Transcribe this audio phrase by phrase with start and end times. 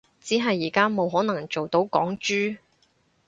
[0.19, 2.57] 只係而家冇可能做到港豬